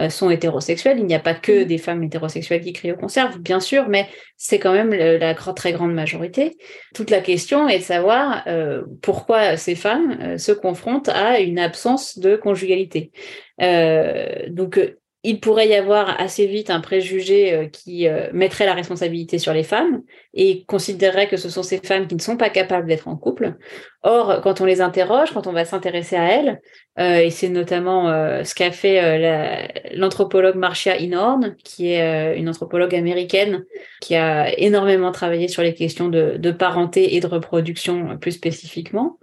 sont 0.09 0.31
hétérosexuelles. 0.31 0.99
Il 0.99 1.06
n'y 1.06 1.15
a 1.15 1.21
pas 1.21 1.35
que 1.35 1.62
mm. 1.62 1.65
des 1.67 1.79
femmes 1.79 2.03
hétérosexuelles 2.03 2.62
qui 2.62 2.73
crient 2.73 2.93
au 2.93 2.97
conserve, 2.97 3.39
bien 3.39 3.61
sûr, 3.61 3.89
mais 3.89 4.09
c'est 4.37 4.59
quand 4.59 4.73
même 4.73 4.93
la 4.93 5.35
très 5.35 5.73
grande 5.73 5.94
majorité. 5.94 6.56
Toute 6.94 7.11
la 7.11 7.21
question 7.21 7.69
est 7.69 7.79
de 7.79 7.85
savoir 7.85 8.43
euh, 8.47 8.83
pourquoi 9.03 9.56
ces 9.56 9.75
femmes 9.75 10.39
se 10.39 10.53
confrontent 10.53 11.11
à 11.11 11.41
une 11.41 11.59
absence 11.59 12.19
de 12.19 12.37
conjugalité. 12.37 13.11
donc 13.59 14.79
il 15.25 15.39
pourrait 15.39 15.69
y 15.69 15.75
avoir 15.75 16.21
assez 16.21 16.47
vite 16.47 16.69
un 16.71 16.81
préjugé 16.81 17.55
euh, 17.55 17.67
qui 17.69 18.09
euh, 18.09 18.29
mettrait 18.33 18.67
la 18.67 18.75
responsabilité 18.75 19.39
sur 19.39 19.53
les 19.53 19.63
femmes 19.63 20.03
et 20.35 20.65
considérerait 20.65 21.29
que 21.29 21.37
ce 21.37 21.49
sont 21.49 21.63
ces 21.63 21.79
femmes 21.79 22.09
qui 22.09 22.17
ne 22.17 22.21
sont 22.21 22.37
pas 22.37 22.51
capables 22.51 22.89
d'être 22.89 23.07
en 23.07 23.17
couple. 23.17 23.55
Or, 24.03 24.41
quand 24.43 24.61
on 24.61 24.65
les 24.65 24.81
interroge, 24.81 25.31
quand 25.33 25.47
on 25.47 25.53
va 25.53 25.65
s'intéresser 25.65 26.17
à 26.17 26.25
elles, 26.25 26.61
euh, 26.99 27.19
et 27.19 27.31
c'est 27.31 27.49
notamment 27.49 28.08
ce 28.44 28.55
qu'a 28.55 28.73
fait 28.73 29.94
l'anthropologue 29.94 30.56
Marcia 30.56 30.99
Inhorn, 30.99 31.55
qui 31.63 31.93
est 31.93 32.37
une 32.37 32.49
anthropologue 32.49 32.94
américaine 32.94 33.65
qui 34.01 34.17
a 34.17 34.58
énormément 34.58 35.13
travaillé 35.13 35.46
sur 35.46 35.63
les 35.63 35.75
questions 35.75 36.08
de, 36.08 36.37
de 36.37 36.51
parenté 36.51 37.15
et 37.15 37.20
de 37.20 37.27
reproduction 37.29 38.19
plus 38.19 38.32
spécifiquement, 38.32 39.19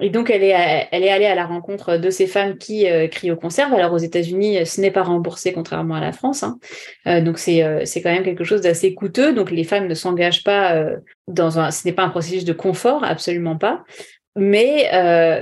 et 0.00 0.08
donc, 0.08 0.30
elle 0.30 0.42
est, 0.42 0.88
elle 0.90 1.02
est 1.02 1.10
allée 1.10 1.26
à 1.26 1.34
la 1.34 1.44
rencontre 1.44 1.98
de 1.98 2.08
ces 2.08 2.26
femmes 2.26 2.56
qui 2.56 2.88
euh, 2.88 3.08
conserve. 3.36 3.74
Alors, 3.74 3.92
aux 3.92 3.98
États-Unis, 3.98 4.64
ce 4.64 4.80
n'est 4.80 4.90
pas 4.90 5.02
remboursé, 5.02 5.52
contrairement 5.52 5.96
à 5.96 6.00
la 6.00 6.12
France. 6.12 6.42
Hein. 6.42 6.58
Euh, 7.06 7.20
donc, 7.20 7.38
c'est 7.38 7.62
euh, 7.62 7.84
quand 7.96 8.10
même 8.10 8.24
quelque 8.24 8.44
chose 8.44 8.62
d'assez 8.62 8.94
coûteux. 8.94 9.34
Donc, 9.34 9.50
les 9.50 9.64
femmes 9.64 9.88
ne 9.88 9.94
s'engagent 9.94 10.44
pas 10.44 10.74
euh, 10.74 10.96
dans 11.28 11.58
un... 11.58 11.70
Ce 11.70 11.86
n'est 11.86 11.92
pas 11.92 12.04
un 12.04 12.08
processus 12.08 12.46
de 12.46 12.54
confort, 12.54 13.04
absolument 13.04 13.58
pas. 13.58 13.84
Mais, 14.34 14.88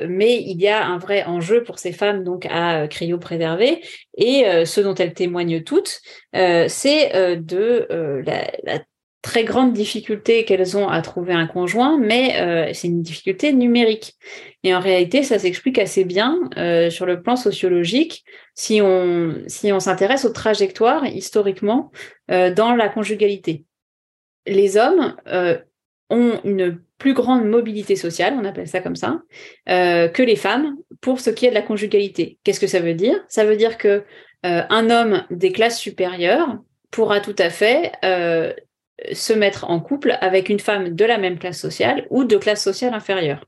mais 0.09 0.43
il 0.43 0.61
y 0.61 0.67
a 0.67 0.85
un 0.85 0.99
vrai 0.99 1.23
enjeu 1.23 1.63
pour 1.63 1.79
ces 1.79 1.93
femmes 1.93 2.25
donc 2.25 2.45
à 2.51 2.89
cryo-préserver. 2.89 3.81
Et 4.17 4.45
ce 4.65 4.81
dont 4.81 4.97
elles 4.97 5.15
témoignent 5.15 5.63
toutes, 5.63 6.01
c'est 6.33 7.13
de 7.37 7.87
la, 8.27 8.51
la 8.65 8.81
très 9.23 9.45
grande 9.45 9.73
difficulté 9.73 10.45
qu'elles 10.45 10.77
ont 10.77 10.89
à 10.89 11.03
trouver 11.03 11.35
un 11.35 11.47
conjoint, 11.47 11.99
mais 11.99 12.41
euh, 12.41 12.71
c'est 12.73 12.89
une 12.89 13.03
difficulté 13.03 13.53
numérique. 13.53 14.15
Et 14.63 14.75
en 14.75 14.81
réalité, 14.81 15.23
ça 15.23 15.39
s'explique 15.39 15.79
assez 15.79 16.05
bien 16.05 16.39
euh, 16.57 16.91
sur 16.91 17.07
le 17.07 17.21
plan 17.23 17.37
sociologique 17.37 18.25
si 18.55 18.81
on 18.83 19.35
si 19.47 19.73
on 19.73 19.81
s'intéresse 19.81 20.25
aux 20.25 20.33
trajectoires 20.33 21.07
historiquement 21.07 21.91
euh, 22.31 22.53
dans 22.53 22.75
la 22.75 22.89
conjugalité. 22.89 23.65
Les 24.47 24.79
hommes 24.79 25.15
ont 26.09 26.41
une 26.45 26.81
plus 26.97 27.13
grande 27.13 27.45
mobilité 27.45 27.95
sociale, 27.95 28.35
on 28.41 28.45
appelle 28.45 28.67
ça 28.67 28.81
comme 28.81 28.97
ça, 28.97 29.21
que 29.67 30.23
les 30.23 30.35
femmes 30.35 30.77
pour 31.03 31.21
ce 31.21 31.29
qui 31.29 31.45
est 31.45 31.51
de 31.51 31.55
la 31.55 31.63
conjugalité. 31.63 32.39
Qu'est-ce 32.43 32.59
que 32.59 32.67
ça 32.67 32.81
veut 32.81 32.95
dire? 32.95 33.23
Ça 33.29 33.45
veut 33.45 33.57
dire 33.57 33.77
que 33.77 34.03
un 34.43 34.91
homme 34.91 35.25
des 35.31 35.53
classes 35.53 35.79
supérieures 35.79 36.59
pourra 36.91 37.21
tout 37.21 37.37
à 37.39 37.51
fait 37.51 37.93
se 39.13 39.33
mettre 39.33 39.71
en 39.71 39.81
couple 39.81 40.17
avec 40.21 40.49
une 40.49 40.61
femme 40.61 40.91
de 40.95 41.05
la 41.05 41.19
même 41.19 41.39
classe 41.39 41.61
sociale 41.61 42.07
ou 42.11 42.25
de 42.25 42.37
classe 42.37 42.63
sociale 42.63 42.95
inférieure. 42.95 43.45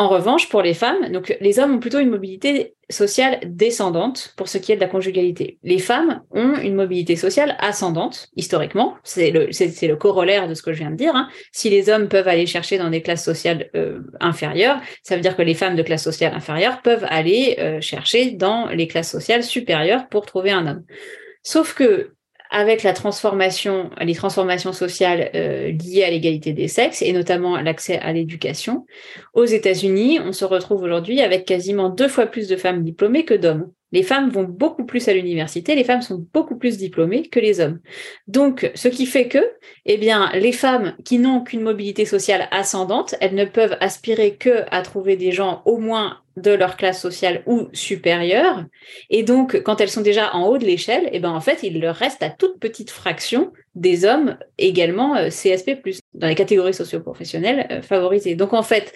En 0.00 0.08
revanche, 0.08 0.48
pour 0.48 0.62
les 0.62 0.72
femmes, 0.72 1.12
les 1.42 1.58
hommes 1.58 1.74
ont 1.74 1.78
plutôt 1.78 1.98
une 1.98 2.08
mobilité 2.08 2.74
sociale 2.88 3.38
descendante 3.44 4.32
pour 4.38 4.48
ce 4.48 4.56
qui 4.56 4.72
est 4.72 4.76
de 4.76 4.80
la 4.80 4.86
conjugalité. 4.86 5.58
Les 5.62 5.78
femmes 5.78 6.22
ont 6.30 6.54
une 6.54 6.74
mobilité 6.74 7.16
sociale 7.16 7.54
ascendante, 7.58 8.28
historiquement. 8.34 8.94
C'est 9.04 9.30
le, 9.30 9.52
c'est, 9.52 9.86
le 9.86 9.96
corollaire 9.96 10.48
de 10.48 10.54
ce 10.54 10.62
que 10.62 10.72
je 10.72 10.78
viens 10.78 10.90
de 10.90 10.96
dire. 10.96 11.14
Hein. 11.14 11.28
Si 11.52 11.68
les 11.68 11.90
hommes 11.90 12.08
peuvent 12.08 12.28
aller 12.28 12.46
chercher 12.46 12.78
dans 12.78 12.88
des 12.88 13.02
classes 13.02 13.22
sociales 13.22 13.68
euh, 13.76 14.00
inférieures, 14.20 14.80
ça 15.02 15.16
veut 15.16 15.20
dire 15.20 15.36
que 15.36 15.42
les 15.42 15.52
femmes 15.52 15.76
de 15.76 15.82
classe 15.82 16.04
sociale 16.04 16.32
inférieure 16.34 16.80
peuvent 16.80 17.04
aller 17.06 17.56
euh, 17.58 17.82
chercher 17.82 18.30
dans 18.30 18.68
les 18.68 18.86
classes 18.86 19.10
sociales 19.10 19.44
supérieures 19.44 20.08
pour 20.08 20.24
trouver 20.24 20.50
un 20.50 20.66
homme. 20.66 20.84
Sauf 21.42 21.74
que 21.74 22.14
avec 22.50 22.82
la 22.82 22.92
transformation, 22.92 23.90
les 24.00 24.14
transformations 24.14 24.72
sociales 24.72 25.30
euh, 25.34 25.70
liées 25.70 26.04
à 26.04 26.10
l'égalité 26.10 26.52
des 26.52 26.68
sexes 26.68 27.00
et 27.00 27.12
notamment 27.12 27.60
l'accès 27.60 27.98
à 27.98 28.12
l'éducation. 28.12 28.86
Aux 29.34 29.44
États-Unis, 29.44 30.18
on 30.20 30.32
se 30.32 30.44
retrouve 30.44 30.82
aujourd'hui 30.82 31.20
avec 31.20 31.44
quasiment 31.44 31.88
deux 31.88 32.08
fois 32.08 32.26
plus 32.26 32.48
de 32.48 32.56
femmes 32.56 32.82
diplômées 32.82 33.24
que 33.24 33.34
d'hommes. 33.34 33.70
Les 33.92 34.02
femmes 34.02 34.30
vont 34.30 34.44
beaucoup 34.44 34.84
plus 34.84 35.08
à 35.08 35.14
l'université, 35.14 35.74
les 35.74 35.84
femmes 35.84 36.02
sont 36.02 36.24
beaucoup 36.32 36.56
plus 36.56 36.78
diplômées 36.78 37.28
que 37.28 37.40
les 37.40 37.60
hommes. 37.60 37.80
Donc, 38.28 38.70
ce 38.74 38.88
qui 38.88 39.06
fait 39.06 39.28
que, 39.28 39.52
eh 39.86 39.96
bien, 39.96 40.30
les 40.34 40.52
femmes 40.52 40.94
qui 41.04 41.18
n'ont 41.18 41.42
qu'une 41.42 41.62
mobilité 41.62 42.04
sociale 42.04 42.48
ascendante, 42.50 43.14
elles 43.20 43.34
ne 43.34 43.44
peuvent 43.44 43.76
aspirer 43.80 44.36
que 44.36 44.64
à 44.70 44.82
trouver 44.82 45.16
des 45.16 45.32
gens 45.32 45.62
au 45.64 45.78
moins 45.78 46.18
de 46.36 46.52
leur 46.52 46.76
classe 46.76 47.00
sociale 47.00 47.42
ou 47.46 47.68
supérieure. 47.72 48.64
Et 49.10 49.22
donc, 49.22 49.62
quand 49.62 49.80
elles 49.80 49.90
sont 49.90 50.00
déjà 50.00 50.34
en 50.34 50.46
haut 50.46 50.58
de 50.58 50.64
l'échelle, 50.64 51.08
eh 51.12 51.20
ben, 51.20 51.30
en 51.30 51.40
fait, 51.40 51.62
il 51.62 51.80
leur 51.80 51.96
reste 51.96 52.22
à 52.22 52.30
toute 52.30 52.58
petite 52.58 52.90
fraction 52.90 53.52
des 53.74 54.04
hommes 54.04 54.38
également 54.58 55.16
euh, 55.16 55.28
CSP+, 55.28 55.76
dans 56.14 56.28
les 56.28 56.34
catégories 56.34 56.74
socio-professionnelles 56.74 57.66
euh, 57.70 57.82
favorisées. 57.82 58.34
Donc, 58.34 58.52
en 58.52 58.62
fait, 58.62 58.92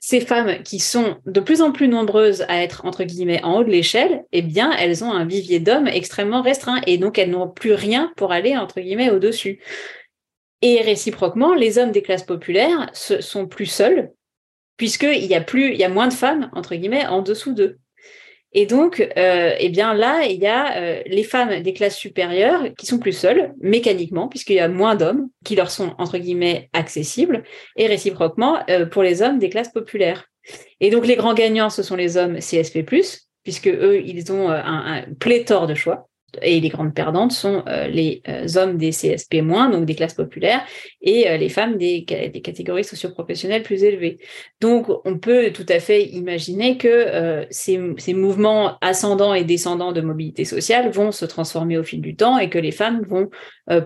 ces 0.00 0.20
femmes 0.20 0.62
qui 0.62 0.78
sont 0.78 1.18
de 1.26 1.40
plus 1.40 1.60
en 1.60 1.72
plus 1.72 1.86
nombreuses 1.86 2.44
à 2.48 2.62
être 2.62 2.86
entre 2.86 3.04
guillemets 3.04 3.44
en 3.44 3.58
haut 3.58 3.64
de 3.64 3.70
l'échelle, 3.70 4.24
eh 4.32 4.40
bien, 4.40 4.72
elles 4.72 5.04
ont 5.04 5.12
un 5.12 5.26
vivier 5.26 5.60
d'hommes 5.60 5.86
extrêmement 5.88 6.40
restreint 6.40 6.80
et 6.86 6.96
donc 6.96 7.18
elles 7.18 7.30
n'ont 7.30 7.50
plus 7.50 7.74
rien 7.74 8.10
pour 8.16 8.32
aller 8.32 8.56
entre 8.56 8.80
guillemets 8.80 9.10
au-dessus. 9.10 9.60
Et 10.62 10.80
réciproquement, 10.80 11.54
les 11.54 11.78
hommes 11.78 11.92
des 11.92 12.02
classes 12.02 12.24
populaires 12.24 12.90
sont 12.94 13.46
plus 13.46 13.66
seuls 13.66 14.10
puisqu'il 14.78 15.26
y 15.26 15.34
a 15.34 15.42
plus, 15.42 15.72
il 15.72 15.78
y 15.78 15.84
a 15.84 15.90
moins 15.90 16.08
de 16.08 16.14
femmes 16.14 16.50
entre 16.54 16.74
guillemets 16.74 17.06
en 17.06 17.20
dessous 17.20 17.52
d'eux. 17.52 17.78
Et 18.52 18.66
donc, 18.66 19.00
euh, 19.16 19.54
eh 19.58 19.68
bien 19.68 19.94
là, 19.94 20.24
il 20.24 20.40
y 20.40 20.46
a 20.46 20.76
euh, 20.76 21.02
les 21.06 21.22
femmes 21.22 21.62
des 21.62 21.72
classes 21.72 21.96
supérieures 21.96 22.64
qui 22.76 22.86
sont 22.86 22.98
plus 22.98 23.12
seules, 23.12 23.54
mécaniquement, 23.60 24.28
puisqu'il 24.28 24.56
y 24.56 24.60
a 24.60 24.68
moins 24.68 24.96
d'hommes 24.96 25.28
qui 25.44 25.54
leur 25.54 25.70
sont, 25.70 25.94
entre 25.98 26.18
guillemets, 26.18 26.68
accessibles, 26.72 27.44
et 27.76 27.86
réciproquement 27.86 28.58
euh, 28.68 28.86
pour 28.86 29.04
les 29.04 29.22
hommes 29.22 29.38
des 29.38 29.50
classes 29.50 29.70
populaires. 29.70 30.26
Et 30.80 30.90
donc, 30.90 31.06
les 31.06 31.16
grands 31.16 31.34
gagnants, 31.34 31.70
ce 31.70 31.84
sont 31.84 31.96
les 31.96 32.16
hommes 32.16 32.38
CSP+, 32.38 32.84
puisque 33.44 33.68
eux, 33.68 34.02
ils 34.04 34.32
ont 34.32 34.50
un, 34.50 34.96
un 34.96 35.04
pléthore 35.20 35.68
de 35.68 35.74
choix 35.74 36.09
et 36.42 36.60
les 36.60 36.68
grandes 36.68 36.94
perdantes 36.94 37.32
sont 37.32 37.62
euh, 37.68 37.86
les 37.88 38.22
euh, 38.28 38.46
hommes 38.56 38.76
des 38.76 38.90
CSP-, 38.90 39.70
donc 39.70 39.84
des 39.84 39.94
classes 39.94 40.14
populaires, 40.14 40.64
et 41.00 41.28
euh, 41.28 41.36
les 41.36 41.48
femmes 41.48 41.76
des, 41.76 42.04
catégories 42.04 42.84
socioprofessionnelles 42.84 43.62
plus 43.62 43.84
élevées. 43.84 44.18
Donc, 44.60 44.86
on 45.04 45.18
peut 45.18 45.50
tout 45.52 45.66
à 45.68 45.80
fait 45.80 46.04
imaginer 46.04 46.76
que 46.76 47.46
ces, 47.50 47.80
ces, 47.98 48.14
mouvements 48.14 48.78
ascendants 48.80 49.34
et 49.34 49.44
descendants 49.44 49.92
de 49.92 50.00
mobilité 50.00 50.44
sociale 50.44 50.90
vont 50.90 51.12
se 51.12 51.24
transformer 51.24 51.78
au 51.78 51.82
fil 51.82 52.00
du 52.00 52.16
temps 52.16 52.38
et 52.38 52.48
que 52.48 52.58
les 52.58 52.72
femmes 52.72 53.02
vont 53.08 53.30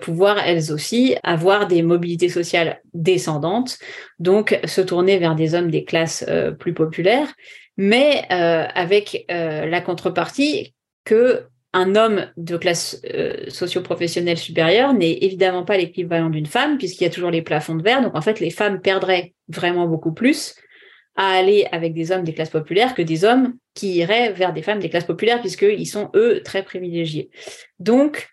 pouvoir 0.00 0.38
elles 0.38 0.72
aussi 0.72 1.16
avoir 1.22 1.66
des 1.66 1.82
mobilités 1.82 2.28
sociales 2.28 2.80
descendantes, 2.94 3.78
donc 4.18 4.58
se 4.64 4.80
tourner 4.80 5.18
vers 5.18 5.34
des 5.34 5.54
hommes 5.54 5.70
des 5.70 5.84
classes 5.84 6.24
plus 6.58 6.74
populaires, 6.74 7.32
mais 7.76 8.24
avec 8.28 9.26
la 9.28 9.80
contrepartie 9.80 10.74
que 11.04 11.46
un 11.74 11.96
homme 11.96 12.26
de 12.36 12.56
classe 12.56 13.02
euh, 13.12 13.34
socio-professionnelle 13.48 14.38
supérieure 14.38 14.94
n'est 14.94 15.18
évidemment 15.22 15.64
pas 15.64 15.76
l'équivalent 15.76 16.30
d'une 16.30 16.46
femme, 16.46 16.78
puisqu'il 16.78 17.02
y 17.02 17.06
a 17.08 17.10
toujours 17.10 17.32
les 17.32 17.42
plafonds 17.42 17.74
de 17.74 17.82
verre. 17.82 18.00
Donc, 18.00 18.16
en 18.16 18.22
fait, 18.22 18.38
les 18.38 18.50
femmes 18.50 18.80
perdraient 18.80 19.34
vraiment 19.48 19.88
beaucoup 19.88 20.14
plus 20.14 20.54
à 21.16 21.30
aller 21.30 21.66
avec 21.72 21.92
des 21.92 22.12
hommes 22.12 22.22
des 22.22 22.32
classes 22.32 22.50
populaires 22.50 22.94
que 22.94 23.02
des 23.02 23.24
hommes 23.24 23.54
qui 23.74 23.96
iraient 23.96 24.32
vers 24.32 24.52
des 24.52 24.62
femmes 24.62 24.78
des 24.78 24.88
classes 24.88 25.04
populaires, 25.04 25.40
puisqu'ils 25.40 25.86
sont, 25.86 26.10
eux, 26.14 26.42
très 26.44 26.62
privilégiés. 26.62 27.30
Donc, 27.80 28.28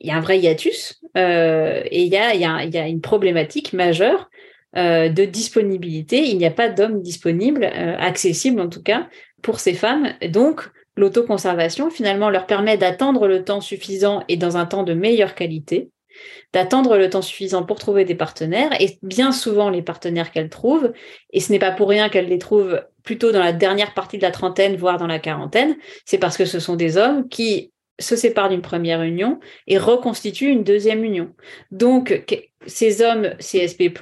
il 0.00 0.08
y 0.08 0.10
a 0.10 0.16
un 0.16 0.20
vrai 0.20 0.38
hiatus 0.38 1.00
euh, 1.16 1.82
et 1.86 2.02
il 2.02 2.12
y 2.12 2.16
a, 2.18 2.88
une 2.88 3.00
problématique 3.00 3.72
majeure 3.72 4.28
euh, 4.76 5.08
de 5.08 5.24
disponibilité. 5.24 6.28
Il 6.28 6.36
n'y 6.36 6.46
a 6.46 6.50
pas 6.50 6.68
d'hommes 6.68 7.00
disponibles, 7.00 7.64
accessibles 7.64 8.60
en 8.60 8.68
tout 8.68 8.82
cas, 8.82 9.08
pour 9.40 9.60
ces 9.60 9.72
femmes. 9.72 10.12
Donc, 10.28 10.68
l'autoconservation, 10.96 11.90
finalement, 11.90 12.30
leur 12.30 12.46
permet 12.46 12.76
d'attendre 12.76 13.26
le 13.26 13.44
temps 13.44 13.60
suffisant 13.60 14.24
et 14.28 14.36
dans 14.36 14.56
un 14.56 14.66
temps 14.66 14.82
de 14.82 14.94
meilleure 14.94 15.34
qualité, 15.34 15.90
d'attendre 16.52 16.96
le 16.96 17.08
temps 17.08 17.22
suffisant 17.22 17.62
pour 17.62 17.78
trouver 17.78 18.04
des 18.04 18.14
partenaires, 18.14 18.70
et 18.80 18.98
bien 19.02 19.32
souvent 19.32 19.70
les 19.70 19.82
partenaires 19.82 20.30
qu'elles 20.30 20.50
trouvent, 20.50 20.92
et 21.32 21.40
ce 21.40 21.50
n'est 21.52 21.58
pas 21.58 21.70
pour 21.70 21.88
rien 21.88 22.08
qu'elles 22.08 22.28
les 22.28 22.38
trouvent 22.38 22.82
plutôt 23.02 23.32
dans 23.32 23.40
la 23.40 23.52
dernière 23.52 23.94
partie 23.94 24.18
de 24.18 24.22
la 24.22 24.30
trentaine, 24.30 24.76
voire 24.76 24.98
dans 24.98 25.06
la 25.06 25.18
quarantaine, 25.18 25.76
c'est 26.04 26.18
parce 26.18 26.36
que 26.36 26.44
ce 26.44 26.60
sont 26.60 26.76
des 26.76 26.96
hommes 26.96 27.28
qui 27.28 27.72
se 27.98 28.16
séparent 28.16 28.48
d'une 28.48 28.62
première 28.62 29.02
union 29.02 29.38
et 29.66 29.78
reconstituent 29.78 30.50
une 30.50 30.64
deuxième 30.64 31.04
union. 31.04 31.32
Donc, 31.70 32.24
ces 32.66 33.02
hommes 33.02 33.30
CSP+, 33.38 33.92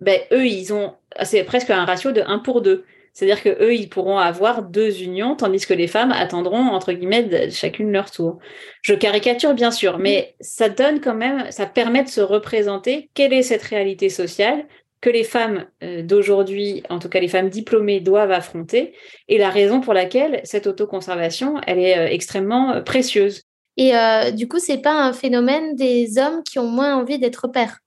ben, 0.00 0.20
eux, 0.32 0.46
ils 0.46 0.72
ont, 0.72 0.94
c'est 1.22 1.44
presque 1.44 1.70
un 1.70 1.84
ratio 1.84 2.12
de 2.12 2.22
1 2.26 2.38
pour 2.40 2.62
2. 2.62 2.84
C'est-à-dire 3.14 3.42
que 3.42 3.62
eux, 3.62 3.74
ils 3.74 3.88
pourront 3.88 4.18
avoir 4.18 4.64
deux 4.64 5.02
unions, 5.02 5.36
tandis 5.36 5.64
que 5.64 5.72
les 5.72 5.86
femmes 5.86 6.12
attendront 6.12 6.66
entre 6.66 6.92
guillemets 6.92 7.50
chacune 7.50 7.92
leur 7.92 8.10
tour. 8.10 8.38
Je 8.82 8.94
caricature 8.94 9.54
bien 9.54 9.70
sûr, 9.70 9.98
mais 9.98 10.34
ça 10.40 10.68
donne 10.68 11.00
quand 11.00 11.14
même, 11.14 11.50
ça 11.50 11.66
permet 11.66 12.02
de 12.02 12.08
se 12.08 12.20
représenter 12.20 13.10
quelle 13.14 13.32
est 13.32 13.42
cette 13.42 13.62
réalité 13.62 14.08
sociale 14.08 14.66
que 15.04 15.10
les 15.10 15.22
femmes 15.22 15.66
euh, 15.82 16.02
d'aujourd'hui, 16.02 16.82
en 16.88 16.98
tout 16.98 17.10
cas 17.10 17.20
les 17.20 17.28
femmes 17.28 17.50
diplômées, 17.50 18.00
doivent 18.00 18.32
affronter, 18.32 18.94
et 19.28 19.36
la 19.36 19.50
raison 19.50 19.82
pour 19.82 19.92
laquelle 19.92 20.40
cette 20.44 20.66
autoconservation, 20.66 21.60
elle 21.66 21.78
est 21.78 21.98
euh, 21.98 22.06
extrêmement 22.10 22.72
euh, 22.72 22.80
précieuse. 22.80 23.42
Et 23.76 23.92
du 24.34 24.46
coup, 24.46 24.60
c'est 24.60 24.78
pas 24.78 25.02
un 25.02 25.12
phénomène 25.12 25.74
des 25.74 26.16
hommes 26.18 26.44
qui 26.44 26.60
ont 26.60 26.68
moins 26.68 26.94
envie 26.94 27.18
d'être 27.18 27.48
pères? 27.48 27.80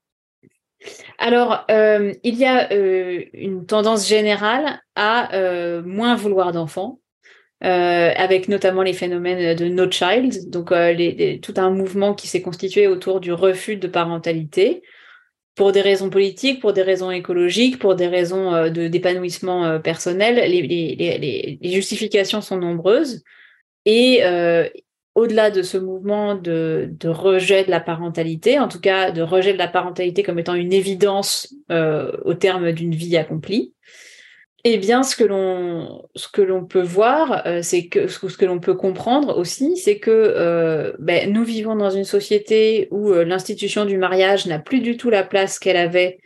Alors, 1.17 1.65
euh, 1.72 2.13
il 2.24 2.36
y 2.36 2.46
a 2.46 2.72
euh, 2.72 3.24
une 3.34 3.65
tendance 3.65 4.07
générale 4.07 4.81
à 4.96 5.36
euh, 5.36 5.81
moins 5.84 6.15
vouloir 6.15 6.51
d'enfants, 6.51 7.00
avec 7.60 8.50
notamment 8.50 8.84
les 8.84 8.93
phénomènes 8.93 9.55
de 9.55 9.65
no 9.67 9.89
child, 9.89 10.50
donc 10.51 10.69
tout 11.41 11.53
un 11.57 11.72
mouvement 11.72 12.13
qui 12.13 12.27
s'est 12.27 12.43
constitué 12.43 12.88
autour 12.88 13.19
du 13.19 13.34
refus 13.34 13.77
de 13.77 13.88
parentalité 13.88 14.84
pour 15.55 15.72
des 15.72 15.81
raisons 15.81 16.12
politiques, 16.12 16.62
pour 16.62 16.74
des 16.74 16.84
raisons 16.84 17.10
écologiques, 17.10 17.79
pour 17.79 17.96
des 17.96 18.05
raisons 18.05 18.69
d'épanouissement 18.69 19.79
personnel. 19.79 20.36
Les, 20.36 21.57
les, 21.60 21.72
justifications 21.72 22.41
sont 22.41 22.57
nombreuses. 22.57 23.24
Et, 23.86 24.22
au-delà 25.17 25.50
de 25.50 25.63
ce 25.63 25.79
mouvement 25.79 26.36
de, 26.36 26.95
rejet 27.05 27.63
de 27.63 27.71
la 27.71 27.79
parentalité, 27.79 28.59
en 28.59 28.67
tout 28.67 28.79
cas 28.79 29.09
de 29.09 29.24
rejet 29.24 29.51
de 29.51 29.57
la 29.57 29.67
parentalité 29.67 30.21
comme 30.21 30.38
étant 30.38 30.53
une 30.53 30.71
évidence 30.71 31.55
euh, 31.71 32.12
au 32.24 32.36
terme 32.36 32.71
d'une 32.71 32.93
vie 32.93 33.17
accomplie, 33.17 33.74
eh 34.63 34.77
bien, 34.77 35.01
ce 35.01 35.15
que 35.15 35.24
l'on 35.24 36.07
ce 36.13 36.27
que 36.27 36.43
l'on 36.43 36.65
peut 36.65 36.83
voir, 36.83 37.47
euh, 37.47 37.63
c'est 37.63 37.88
que 37.88 38.05
ce 38.05 38.38
que 38.38 38.45
l'on 38.45 38.59
peut 38.59 38.75
comprendre 38.75 39.36
aussi, 39.39 39.75
c'est 39.75 39.97
que 39.97 40.12
euh, 40.12 40.93
ben, 41.00 41.33
nous 41.33 41.43
vivons 41.43 41.75
dans 41.75 41.89
une 41.89 42.03
société 42.03 42.88
où 42.91 43.12
l'institution 43.12 43.86
du 43.86 43.97
mariage 43.97 44.45
n'a 44.45 44.59
plus 44.59 44.81
du 44.81 44.97
tout 44.97 45.09
la 45.09 45.24
place 45.24 45.57
qu'elle 45.57 45.77
avait 45.77 46.19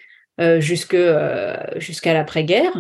jusque 0.60 0.98
jusqu'à 1.78 2.14
l'après-guerre. 2.14 2.74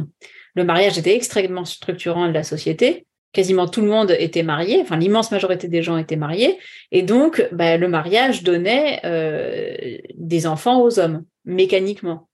Le 0.56 0.66
mariage 0.66 0.98
était 0.98 1.16
extrêmement 1.16 1.64
structurant 1.64 2.28
de 2.28 2.34
la 2.34 2.44
société 2.44 3.06
quasiment 3.34 3.68
tout 3.68 3.82
le 3.82 3.88
monde 3.88 4.16
était 4.18 4.44
marié, 4.44 4.80
enfin 4.82 4.98
l'immense 4.98 5.32
majorité 5.32 5.68
des 5.68 5.82
gens 5.82 5.98
étaient 5.98 6.16
mariés, 6.16 6.58
et 6.92 7.02
donc 7.02 7.48
bah, 7.52 7.78
le 7.78 7.88
mariage 7.88 8.44
donnait 8.44 9.00
euh, 9.06 9.98
des 10.16 10.48
enfants 10.48 10.82
aux 10.82 11.00
hommes, 11.00 11.24
mécaniquement. 11.46 12.28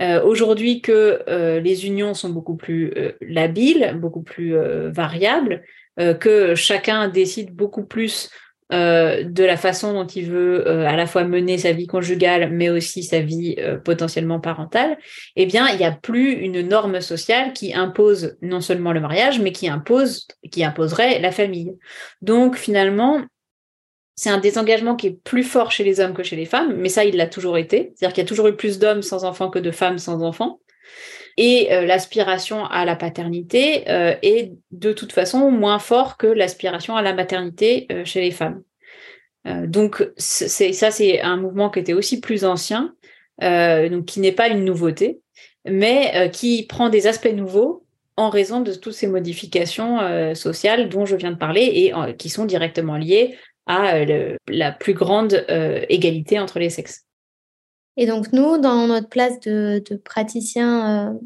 Euh, 0.00 0.22
Aujourd'hui 0.24 0.80
que 0.80 1.22
euh, 1.28 1.60
les 1.60 1.86
unions 1.86 2.14
sont 2.14 2.30
beaucoup 2.30 2.56
plus 2.56 2.92
labiles, 3.20 3.96
beaucoup 4.00 4.22
plus 4.22 4.54
variables, 4.90 5.62
que 6.18 6.56
chacun 6.56 7.06
décide 7.06 7.54
beaucoup 7.54 7.84
plus 7.84 8.28
euh, 8.72 9.24
de 9.24 9.44
la 9.44 9.58
façon 9.58 9.92
dont 9.92 10.06
il 10.06 10.30
veut 10.30 10.66
euh, 10.66 10.88
à 10.88 10.96
la 10.96 11.06
fois 11.06 11.24
mener 11.24 11.58
sa 11.58 11.72
vie 11.72 11.86
conjugale, 11.86 12.50
mais 12.50 12.70
aussi 12.70 13.02
sa 13.02 13.20
vie 13.20 13.56
euh, 13.58 13.76
potentiellement 13.76 14.40
parentale, 14.40 14.96
eh 15.36 15.44
bien, 15.44 15.68
il 15.68 15.76
n'y 15.76 15.84
a 15.84 15.92
plus 15.92 16.32
une 16.32 16.62
norme 16.62 17.00
sociale 17.02 17.52
qui 17.52 17.74
impose 17.74 18.36
non 18.40 18.62
seulement 18.62 18.92
le 18.92 19.00
mariage, 19.00 19.38
mais 19.38 19.52
qui 19.52 19.68
impose, 19.68 20.26
qui 20.50 20.64
imposerait 20.64 21.18
la 21.18 21.30
famille. 21.30 21.74
Donc, 22.22 22.56
finalement, 22.56 23.20
c'est 24.14 24.30
un 24.30 24.38
désengagement 24.38 24.96
qui 24.96 25.08
est 25.08 25.22
plus 25.24 25.44
fort 25.44 25.70
chez 25.70 25.84
les 25.84 26.00
hommes 26.00 26.14
que 26.14 26.22
chez 26.22 26.36
les 26.36 26.46
femmes, 26.46 26.74
mais 26.76 26.88
ça, 26.88 27.04
il 27.04 27.16
l'a 27.16 27.26
toujours 27.26 27.58
été. 27.58 27.92
C'est-à-dire 27.94 28.14
qu'il 28.14 28.22
y 28.22 28.26
a 28.26 28.28
toujours 28.28 28.48
eu 28.48 28.56
plus 28.56 28.78
d'hommes 28.78 29.02
sans 29.02 29.24
enfants 29.24 29.50
que 29.50 29.58
de 29.58 29.72
femmes 29.72 29.98
sans 29.98 30.22
enfants. 30.22 30.60
Et 31.36 31.68
l'aspiration 31.70 32.64
à 32.66 32.84
la 32.84 32.94
paternité 32.94 33.82
est 33.88 34.52
de 34.70 34.92
toute 34.92 35.12
façon 35.12 35.50
moins 35.50 35.80
fort 35.80 36.16
que 36.16 36.28
l'aspiration 36.28 36.94
à 36.94 37.02
la 37.02 37.12
maternité 37.12 37.88
chez 38.04 38.20
les 38.20 38.30
femmes. 38.30 38.62
donc 39.44 40.08
c'est 40.16 40.72
ça, 40.72 40.92
c'est 40.92 41.20
un 41.22 41.36
mouvement 41.36 41.70
qui 41.70 41.80
était 41.80 41.92
aussi 41.92 42.20
plus 42.20 42.44
ancien, 42.44 42.94
donc 43.40 44.04
qui 44.04 44.20
n'est 44.20 44.30
pas 44.30 44.46
une 44.46 44.64
nouveauté, 44.64 45.18
mais 45.64 46.30
qui 46.32 46.66
prend 46.68 46.88
des 46.88 47.08
aspects 47.08 47.34
nouveaux 47.34 47.84
en 48.16 48.30
raison 48.30 48.60
de 48.60 48.72
toutes 48.72 48.92
ces 48.92 49.06
modifications 49.06 50.00
euh, 50.00 50.34
sociales 50.34 50.88
dont 50.88 51.04
je 51.04 51.16
viens 51.16 51.32
de 51.32 51.36
parler 51.36 51.62
et 51.62 51.94
euh, 51.94 52.12
qui 52.12 52.28
sont 52.28 52.44
directement 52.44 52.96
liées 52.96 53.36
à 53.66 53.96
euh, 53.96 54.36
la 54.46 54.72
plus 54.72 54.94
grande 54.94 55.44
égalité 55.88 56.38
entre 56.38 56.58
les 56.58 56.70
sexes. 56.70 57.03
Et 57.96 58.06
donc 58.06 58.32
nous, 58.32 58.58
dans 58.58 58.86
notre 58.86 59.08
place 59.08 59.40
de, 59.40 59.82
praticien 60.04 61.16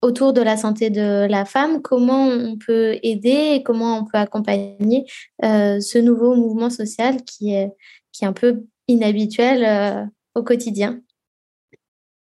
autour 0.00 0.32
de 0.32 0.40
la 0.40 0.56
santé 0.56 0.90
de 0.90 1.26
la 1.28 1.44
femme, 1.44 1.80
comment 1.80 2.26
on 2.26 2.56
peut 2.56 2.98
aider 3.02 3.52
et 3.54 3.62
comment 3.62 3.98
on 3.98 4.04
peut 4.04 4.18
accompagner 4.18 5.06
ce 5.40 5.98
nouveau 5.98 6.34
mouvement 6.34 6.70
social 6.70 7.22
qui 7.22 7.54
est, 7.54 7.70
qui 8.10 8.24
est 8.24 8.28
un 8.28 8.32
peu 8.32 8.64
inhabituel 8.88 10.10
au 10.34 10.42
quotidien? 10.42 11.00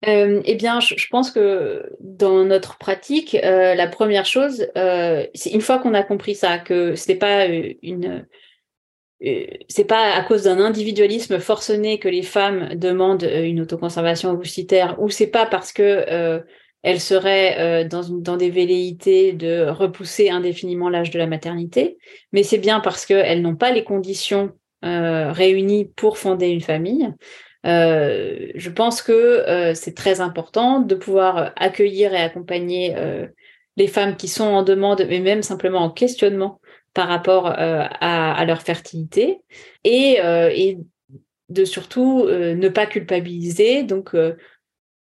Euh, 0.07 0.41
eh 0.45 0.55
bien, 0.55 0.79
je, 0.79 1.07
pense 1.09 1.29
que 1.29 1.95
dans 1.99 2.43
notre 2.43 2.77
pratique, 2.79 3.35
euh, 3.35 3.75
la 3.75 3.87
première 3.87 4.25
chose, 4.25 4.67
euh, 4.75 5.27
c'est 5.35 5.51
une 5.51 5.61
fois 5.61 5.77
qu'on 5.77 5.93
a 5.93 6.01
compris 6.01 6.33
ça, 6.33 6.57
que 6.57 6.95
c'est 6.95 7.15
pas 7.15 7.45
une, 7.45 8.25
c'est 9.67 9.85
pas 9.85 10.13
à 10.13 10.23
cause 10.23 10.43
d'un 10.43 10.59
individualisme 10.59 11.39
forcené 11.39 11.99
que 11.99 12.09
les 12.09 12.23
femmes 12.23 12.75
demandent 12.75 13.23
une 13.23 13.61
autoconservation 13.61 14.31
ovocytaire, 14.31 14.95
ou 14.99 15.09
c'est 15.09 15.27
pas 15.27 15.45
parce 15.45 15.71
que 15.71 16.41
elles 16.81 16.99
seraient 16.99 17.85
dans, 17.85 18.01
dans 18.09 18.37
des 18.37 18.49
velléités 18.49 19.33
de 19.33 19.67
repousser 19.69 20.31
indéfiniment 20.31 20.89
l'âge 20.89 21.11
de 21.11 21.19
la 21.19 21.27
maternité, 21.27 21.99
mais 22.31 22.41
c'est 22.41 22.57
bien 22.57 22.79
parce 22.79 23.05
qu'elles 23.05 23.43
n'ont 23.43 23.55
pas 23.55 23.71
les 23.71 23.83
conditions 23.83 24.53
réunies 24.81 25.85
pour 25.95 26.17
fonder 26.17 26.47
une 26.47 26.61
famille. 26.61 27.13
Euh, 27.65 28.47
je 28.55 28.69
pense 28.69 29.01
que 29.01 29.11
euh, 29.11 29.73
c'est 29.75 29.93
très 29.93 30.21
important 30.21 30.79
de 30.79 30.95
pouvoir 30.95 31.53
accueillir 31.55 32.13
et 32.13 32.21
accompagner 32.21 32.95
euh, 32.95 33.27
les 33.77 33.87
femmes 33.87 34.15
qui 34.15 34.27
sont 34.27 34.45
en 34.45 34.63
demande, 34.63 35.05
mais 35.07 35.19
même 35.19 35.43
simplement 35.43 35.79
en 35.79 35.91
questionnement 35.91 36.59
par 36.93 37.07
rapport 37.07 37.47
à, 37.47 38.45
leur 38.45 38.61
fertilité, 38.61 39.39
et, 39.83 40.17
et 40.19 40.77
de 41.49 41.65
surtout 41.65 42.25
ne 42.25 42.69
pas 42.69 42.85
culpabiliser. 42.85 43.83
Donc, 43.83 44.15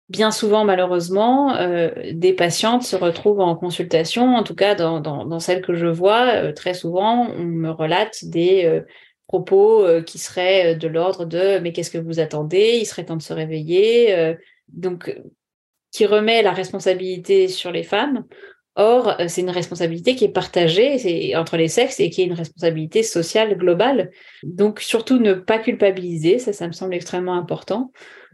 bien 0.10 0.30
souvent, 0.30 0.66
malheureusement, 0.66 1.58
des 2.12 2.34
patientes 2.34 2.84
se 2.84 2.96
retrouvent 2.96 3.40
en 3.40 3.56
consultation, 3.56 4.36
en 4.36 4.44
tout 4.44 4.56
cas 4.56 4.76
dans, 4.76 5.00
dans, 5.00 5.40
celles 5.40 5.64
que 5.64 5.74
je 5.74 5.88
vois, 5.88 6.54
très 6.54 6.76
souvent, 6.76 7.28
on 7.32 7.44
me 7.44 7.72
relate 7.72 8.24
des 8.26 8.84
propos 9.34 9.84
euh, 9.84 10.04
qui 10.04 10.20
seraient 10.20 10.74
euh, 10.74 10.78
de 10.78 10.88
l'ordre 10.88 11.26
de 11.26 11.60
mais 11.60 11.72
qu'est-ce 11.72 11.90
que 11.90 11.98
vous 11.98 12.20
attendez? 12.20 12.78
Il 12.80 12.86
serait 12.86 13.06
temps 13.06 13.16
de 13.16 13.22
se 13.22 13.34
réveiller. 13.34 14.14
Euh, 14.14 14.36
donc, 14.68 15.16
qui 15.92 16.06
remet 16.06 16.42
la 16.42 16.52
responsabilité 16.52 17.48
sur 17.48 17.72
les 17.72 17.84
femmes. 17.84 18.26
Or, 18.76 19.16
c'est 19.28 19.42
une 19.42 19.50
responsabilité 19.50 20.16
qui 20.16 20.26
est 20.26 20.34
partagée 20.34 21.36
entre 21.36 21.58
les 21.58 21.68
sexes 21.68 22.00
et 22.00 22.10
qui 22.10 22.22
est 22.22 22.26
une 22.26 22.34
responsabilité 22.34 23.04
sociale 23.04 23.56
globale. 23.58 24.10
Donc, 24.44 24.80
surtout 24.80 25.20
ne 25.20 25.34
pas 25.34 25.60
culpabiliser, 25.60 26.40
ça, 26.40 26.54
ça 26.54 26.68
me 26.68 26.72
semble 26.72 26.96
extrêmement 26.96 27.36
important. 27.36 27.92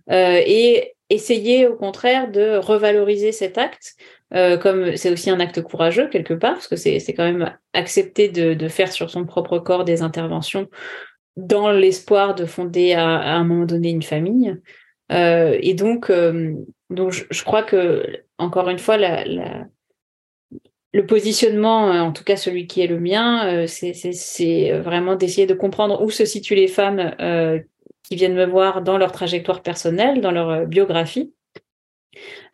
et 0.09 0.93
essayer 1.11 1.67
au 1.67 1.75
contraire 1.75 2.31
de 2.31 2.57
revaloriser 2.57 3.31
cet 3.31 3.57
acte, 3.57 3.95
comme 4.31 4.95
c'est 4.95 5.11
aussi 5.11 5.29
un 5.29 5.39
acte 5.39 5.61
courageux 5.61 6.07
quelque 6.07 6.33
part, 6.33 6.53
parce 6.53 6.67
que 6.67 6.75
c'est 6.77 7.13
quand 7.13 7.25
même 7.25 7.53
accepter 7.73 8.29
de, 8.29 8.67
faire 8.67 8.91
sur 8.91 9.09
son 9.09 9.25
propre 9.25 9.59
corps 9.59 9.83
des 9.83 10.01
interventions 10.01 10.67
dans 11.39 11.71
l'espoir 11.71 12.35
de 12.35 12.45
fonder 12.45 12.93
à, 12.93 13.05
un 13.05 13.43
moment 13.43 13.65
donné 13.65 13.89
une 13.89 14.03
famille. 14.03 14.55
Euh, 15.11 15.57
et 15.61 15.73
donc, 15.73 16.09
euh, 16.09 16.53
donc 16.89 17.11
je, 17.11 17.43
crois 17.43 17.63
que, 17.63 18.05
encore 18.37 18.69
une 18.69 18.79
fois, 18.79 18.97
la, 18.97 19.65
le 20.93 21.05
positionnement, 21.05 21.89
en 21.89 22.11
tout 22.11 22.23
cas 22.23 22.35
celui 22.35 22.67
qui 22.67 22.81
est 22.81 22.87
le 22.87 22.99
mien, 22.99 23.47
euh, 23.47 23.67
c'est 23.67 24.71
vraiment 24.79 25.15
d'essayer 25.15 25.47
de 25.47 25.53
comprendre 25.53 26.01
où 26.03 26.09
se 26.09 26.25
situent 26.25 26.55
les 26.55 26.67
femmes 26.67 27.13
qui 28.03 28.15
viennent 28.15 28.35
me 28.35 28.45
voir 28.45 28.81
dans 28.81 28.97
leur 28.97 29.11
trajectoire 29.11 29.61
personnelle, 29.61 30.19
dans 30.21 30.31
leur 30.31 30.65
biographie, 30.65 31.31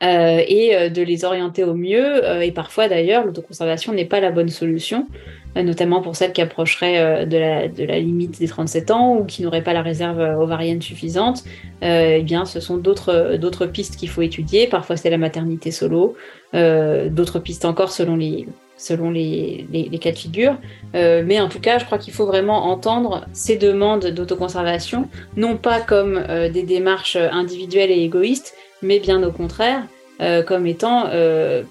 euh, 0.04 0.44
et 0.46 0.76
euh, 0.76 0.90
de 0.90 1.02
les 1.02 1.24
orienter 1.24 1.64
au 1.64 1.74
mieux. 1.74 2.26
Euh, 2.26 2.42
et 2.42 2.52
parfois 2.52 2.90
d'ailleurs, 2.90 3.26
l'autoconservation 3.26 3.94
n'est 3.94 4.06
pas 4.06 4.20
la 4.20 4.32
bonne 4.32 4.50
solution, 4.50 5.08
notamment 5.56 6.02
pour 6.02 6.18
celles 6.18 6.34
qui 6.34 6.42
approcheraient 6.42 7.26
de 7.26 7.38
la, 7.38 8.00
limite 8.00 8.40
des 8.40 8.48
37 8.48 8.92
ans 8.92 9.16
ou 9.16 9.24
qui 9.24 9.42
n'auraient 9.42 9.64
pas 9.64 9.72
la 9.72 9.82
réserve 9.82 10.20
ovarienne 10.20 10.82
suffisante. 10.82 11.46
eh 11.82 12.22
bien, 12.24 12.44
ce 12.44 12.60
sont 12.60 12.76
d'autres, 12.76 13.66
pistes 13.68 13.96
qu'il 13.96 14.10
faut 14.10 14.22
étudier. 14.22 14.68
Parfois, 14.68 14.98
c'est 14.98 15.10
la 15.10 15.18
maternité 15.18 15.72
solo, 15.72 16.18
d'autres 16.52 17.40
pistes 17.40 17.64
encore 17.64 17.94
selon 17.94 18.18
les, 18.18 18.48
selon 18.76 19.12
les, 19.12 19.66
les, 19.72 19.98
cas 19.98 20.12
de 20.12 20.18
figure. 20.18 20.58
Mais 20.94 21.40
en 21.40 21.48
tout 21.48 21.62
cas, 21.62 21.80
je 21.80 21.86
crois 21.86 22.00
qu'il 22.00 22.12
faut 22.12 22.26
vraiment 22.26 22.66
entendre 22.66 23.26
ces 23.32 23.56
demandes 23.56 24.08
d'autoconservation, 24.08 25.08
non 25.38 25.56
pas 25.56 25.80
comme 25.80 26.22
des 26.52 26.64
démarches 26.64 27.16
individuelles 27.16 27.92
et 27.92 28.04
égoïstes, 28.04 28.54
mais 28.86 29.00
bien 29.00 29.22
au 29.24 29.32
contraire, 29.32 29.84
euh, 30.22 30.44
comme 30.44 30.66
étant 30.66 31.10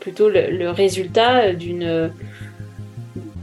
plutôt 0.01 0.29
le, 0.29 0.71
résultat 0.71 1.53
d'une 1.53 2.11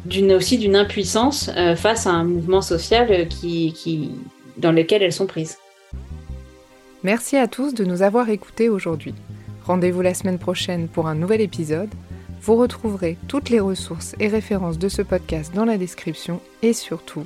d'une 0.05 0.34
aussi 0.34 0.57
d'une 0.57 0.75
impuissance 0.75 1.49
face 1.77 2.05
à 2.05 2.12
un 2.12 2.23
mouvement 2.25 2.62
social 2.62 3.27
qui, 3.29 4.12
dans 4.57 4.71
lequel 4.71 5.01
elles 5.03 5.13
sont 5.13 5.27
prises. 5.27 5.57
Merci 7.03 7.38
à 7.38 7.47
tous 7.47 7.73
de 7.73 7.86
nous 7.86 8.01
avoir 8.01 8.29
écoutés 8.29 8.69
aujourd'hui. 8.69 9.15
Rendez-vous 9.65 10.01
la 10.01 10.13
semaine 10.13 10.38
prochaine 10.38 10.88
pour 10.88 11.07
un 11.07 11.15
nouvel 11.15 11.41
épisode. 11.41 11.89
Vous 12.41 12.55
retrouverez 12.55 13.17
toutes 13.27 13.49
les 13.49 13.60
ressources 13.60 14.15
et 14.19 14.27
références 14.27 14.79
de 14.79 14.89
ce 14.89 15.01
podcast 15.01 15.53
dans 15.55 15.65
la 15.65 15.77
description 15.77 16.41
et 16.63 16.73
surtout, 16.73 17.25